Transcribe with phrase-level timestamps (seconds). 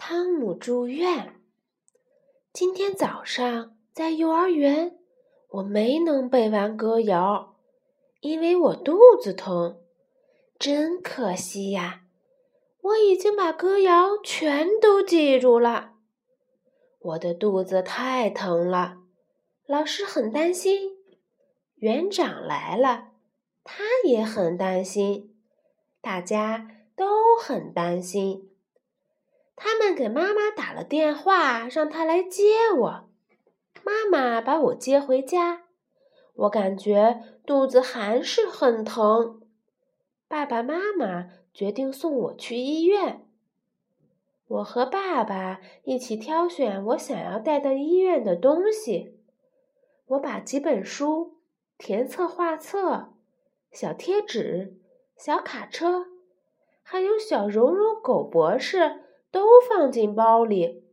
[0.00, 1.34] 汤姆住院。
[2.52, 4.96] 今天早上在幼儿园，
[5.48, 7.56] 我没能背完歌谣，
[8.20, 9.82] 因为我肚子疼，
[10.56, 12.04] 真可惜呀！
[12.80, 15.94] 我已经把歌谣全都记住了。
[17.00, 18.98] 我的肚子太疼了，
[19.66, 20.96] 老师很担心。
[21.74, 23.08] 园长来了，
[23.64, 25.36] 他也很担心。
[26.00, 28.48] 大家都很担心。
[29.58, 33.08] 他们给妈妈打了电话，让她来接我。
[33.82, 35.64] 妈妈把我接回家，
[36.34, 39.40] 我感觉肚子还是很疼。
[40.28, 43.26] 爸爸妈妈决定送我去医院。
[44.46, 49.18] 我和爸爸一起挑选我想要带到医院的东西。
[50.06, 51.38] 我把几本书、
[51.76, 53.12] 填策画册、
[53.72, 54.78] 小贴纸、
[55.16, 56.06] 小卡车，
[56.82, 59.02] 还有小柔柔狗博士。
[59.30, 60.84] 都放进包里，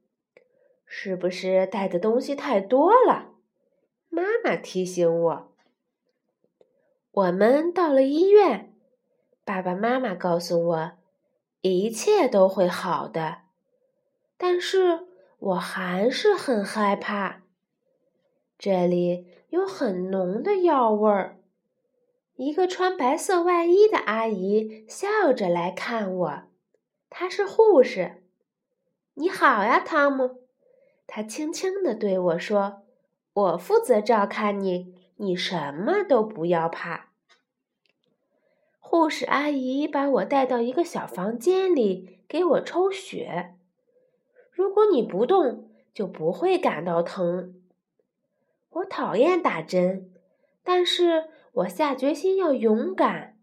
[0.85, 3.31] 是不是带的东西太多了？
[4.09, 5.51] 妈妈提醒我。
[7.11, 8.73] 我们到了医院，
[9.43, 10.91] 爸爸妈妈告诉我，
[11.61, 13.43] 一切都会好的。
[14.37, 15.07] 但是
[15.39, 17.43] 我还是很害怕。
[18.57, 21.39] 这里有很浓的药味儿。
[22.35, 26.43] 一个穿白色外衣的阿姨笑着来看我，
[27.09, 28.24] 她是护士。
[29.17, 30.41] 你好呀，汤姆。
[31.07, 32.83] 他轻轻地对我说
[33.31, 37.11] ：“我负责照看你，你什么都不要怕。”
[38.77, 43.55] 护士阿姨把我带到一个小房间里，给我抽血。
[44.51, 47.61] 如果你不动，就不会感到疼。
[48.69, 50.11] 我讨厌打针，
[50.61, 53.37] 但是我下决心要勇敢。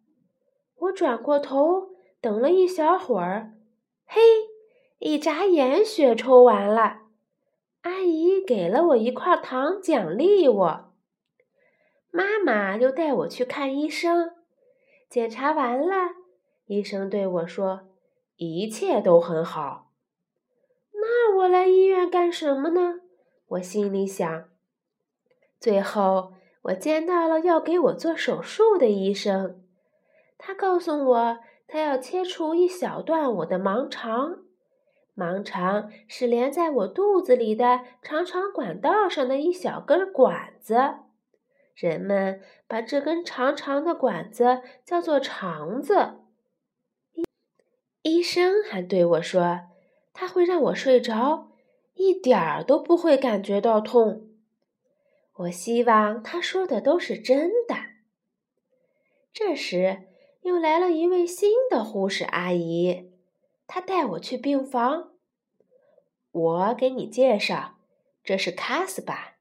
[0.76, 3.54] 我转过头，等了一小会儿，
[4.04, 4.20] 嘿。
[5.04, 7.00] 一眨眼，血抽完了。
[7.80, 10.92] 阿姨给了我一块糖奖励我。
[12.12, 14.30] 妈妈又带我去看医生，
[15.10, 16.12] 检查完了，
[16.66, 17.88] 医生对我说
[18.38, 19.90] ：“一切都很好。”
[20.94, 23.00] 那我来医院干什么呢？
[23.48, 24.44] 我心里想。
[25.58, 29.64] 最后，我见到了要给我做手术的医生，
[30.38, 34.44] 他告诉我，他要切除一小段我的盲肠。
[35.14, 40.94] 盲肠是连在我肚子里的长长管道上的一小根管子，
[41.74, 46.14] 人们把这根长长的管子叫做肠子。
[48.02, 49.60] 医生还对我说，
[50.12, 51.52] 他会让我睡着，
[51.94, 54.28] 一点儿都不会感觉到痛。
[55.34, 57.76] 我希望他说的都是真的。
[59.32, 60.08] 这时，
[60.42, 63.11] 又来了一位新的护士阿姨。
[63.74, 65.12] 他带我去病房。
[66.30, 67.78] 我给你介绍，
[68.22, 69.36] 这是卡斯巴。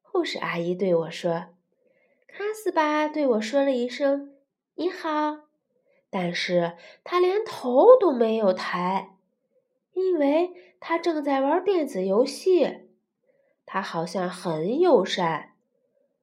[0.00, 1.46] 护士阿姨对我说
[2.30, 4.36] ：“卡斯巴对我说了一声
[4.78, 5.48] ‘你好’，
[6.08, 9.16] 但是他连头都没有抬，
[9.94, 12.90] 因为他正在玩电子游戏。
[13.66, 15.56] 他好像很友善。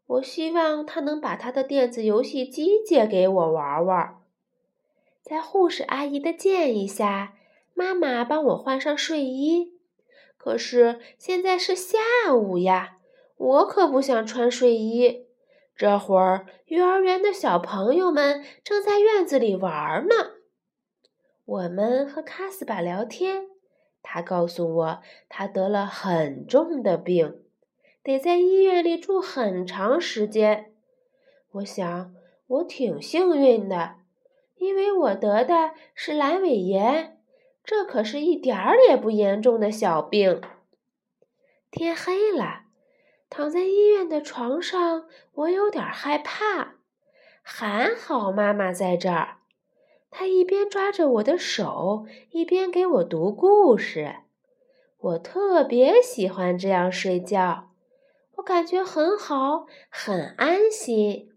[0.05, 4.21] 我希望他能把他的电子游戏机借给我玩玩。”
[5.21, 7.33] 在护士阿姨的建议下。
[7.73, 9.73] 妈妈帮我换上睡衣，
[10.37, 11.97] 可是现在是下
[12.33, 12.97] 午呀，
[13.37, 15.27] 我可不想穿睡衣。
[15.75, 20.15] 这会儿，幼儿园的小朋友们正在院子里玩呢。
[21.45, 23.47] 我们和卡斯巴聊天，
[24.03, 27.41] 他告诉我他得了很重的病，
[28.03, 30.73] 得在医院里住很长时间。
[31.53, 32.13] 我想
[32.47, 33.95] 我挺幸运的，
[34.57, 37.17] 因为我得的是阑尾炎。
[37.63, 40.41] 这可是一点儿也不严重的小病。
[41.69, 42.63] 天黑了，
[43.29, 46.75] 躺在医院的床上，我有点害怕。
[47.43, 49.37] 还好妈妈在这儿，
[50.09, 54.17] 她一边抓着我的手，一边给我读故事。
[54.97, 57.71] 我特别喜欢这样睡觉，
[58.35, 61.31] 我感觉很好，很安心。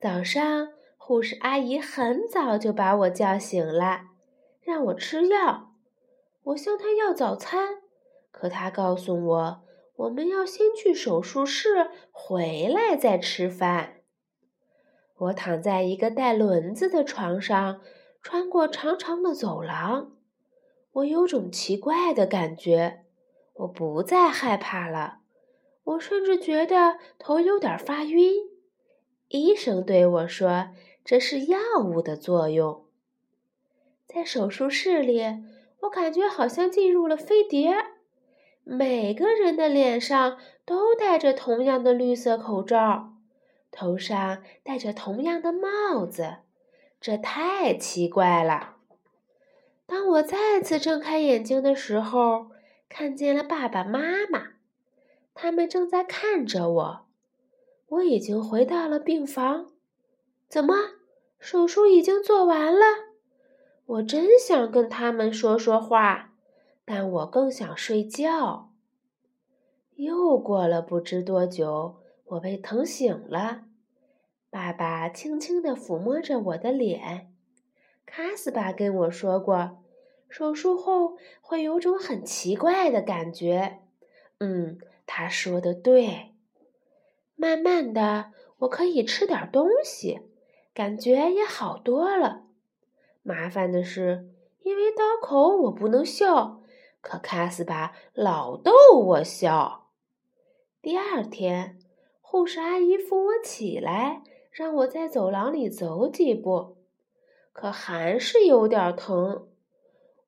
[0.00, 0.68] 早上，
[0.98, 4.13] 护士阿姨很早就把我叫醒了。
[4.64, 5.74] 让我吃药，
[6.42, 7.82] 我向他要早餐，
[8.30, 9.62] 可他告诉我，
[9.96, 13.96] 我们要先去手术室，回来再吃饭。
[15.16, 17.82] 我躺在一个带轮子的床上，
[18.22, 20.12] 穿过长长的走廊，
[20.92, 23.04] 我有种奇怪的感觉，
[23.52, 25.18] 我不再害怕了，
[25.84, 28.32] 我甚至觉得头有点发晕。
[29.28, 30.70] 医生对我说
[31.04, 32.83] ：“这是药物的作用。”
[34.14, 35.24] 在手术室里，
[35.80, 37.74] 我感觉好像进入了飞碟。
[38.62, 43.14] 每个人的脸上都戴着同样的绿色口罩，
[43.72, 46.36] 头上戴着同样的帽子，
[47.00, 48.76] 这太奇怪了。
[49.84, 52.52] 当我再次睁开眼睛的时候，
[52.88, 54.52] 看见了爸爸妈妈，
[55.34, 57.06] 他们正在看着我。
[57.88, 59.72] 我已经回到了病房。
[60.48, 60.74] 怎么，
[61.40, 63.13] 手术已经做完了？
[63.86, 66.32] 我真想跟他们说说话。
[66.86, 68.70] 但我更想睡觉。
[69.96, 71.96] 又过了不知多久，
[72.26, 73.62] 我被疼醒了。
[74.50, 77.32] 爸爸轻轻地抚摸着我的脸。
[78.04, 79.78] 卡斯巴跟我说过，
[80.28, 83.80] 手术后会有种很奇怪的感觉。
[84.38, 86.34] 嗯，他说的对。
[87.34, 90.20] 慢慢的，我可以吃点东西，
[90.74, 92.43] 感觉也好多了。
[93.26, 94.28] 麻烦的是，
[94.62, 96.60] 因为刀口，我不能笑。
[97.00, 99.88] 可卡斯巴老逗我笑。
[100.82, 101.78] 第二天，
[102.20, 106.76] 护士阿姨扶我起来，让我在走廊里走几步，
[107.52, 109.48] 可还是有点疼。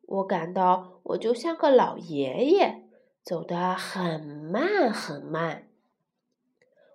[0.06, 2.88] 我感到我就像个老爷爷，
[3.22, 5.68] 走得很慢很慢。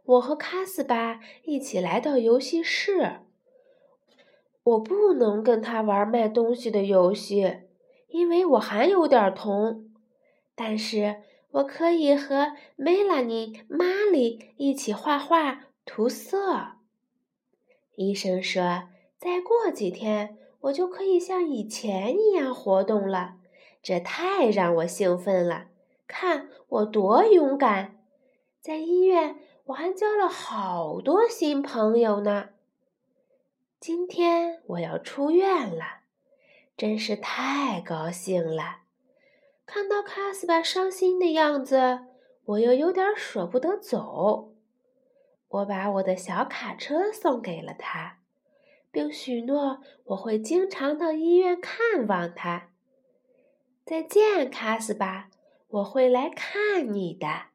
[0.04, 3.20] 我和卡斯巴一起来到游戏室，
[4.72, 7.62] 我不能跟他玩卖东西的游戏。
[8.08, 9.90] 因为我还有点疼，
[10.54, 11.22] 但是
[11.52, 16.74] 我可以和梅拉尼、玛丽一起画画、涂色。
[17.96, 23.36] 医生说，再过几天我就可以像以前一样活动了，
[23.82, 25.68] 这太让我兴奋了！
[26.06, 27.98] 看我多勇敢！
[28.60, 32.50] 在医院我还交了好多新朋友呢。
[33.82, 36.02] 今天我要出院了。
[36.78, 38.82] 真是太高兴了！
[39.66, 42.02] 看到卡斯巴伤心的样子，
[42.46, 44.54] 我又有点舍不得走。
[45.48, 48.20] 我把我的小卡车送给了他，
[48.92, 52.70] 并许诺我会经常到医院看望他。
[53.84, 55.32] 再见，卡斯巴，
[55.70, 57.51] 我会来看你的。